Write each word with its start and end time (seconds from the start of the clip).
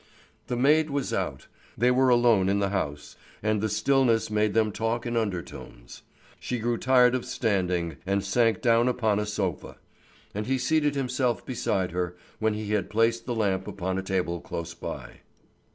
The 0.47 0.55
maid 0.55 0.89
was 0.89 1.13
out. 1.13 1.45
They 1.77 1.91
were 1.91 2.09
alone 2.09 2.49
in 2.49 2.57
the 2.57 2.69
house, 2.69 3.15
and 3.43 3.61
the 3.61 3.69
stillness 3.69 4.31
made 4.31 4.55
them 4.55 4.71
talk 4.71 5.05
in 5.05 5.15
undertones. 5.15 6.01
She 6.39 6.57
grew 6.57 6.79
tired 6.79 7.13
of 7.13 7.23
standing, 7.23 7.97
and 8.03 8.23
sank 8.25 8.63
down 8.63 8.87
upon 8.87 9.19
a 9.19 9.27
sofa; 9.27 9.77
and 10.33 10.47
he 10.47 10.57
seated 10.57 10.95
himself 10.95 11.45
beside 11.45 11.91
her, 11.91 12.15
when 12.39 12.55
he 12.55 12.73
had 12.73 12.89
placed 12.89 13.27
the 13.27 13.35
lamp 13.35 13.67
upon 13.67 13.99
a 13.99 14.01
table 14.01 14.41
close 14.41 14.73
by. 14.73 15.17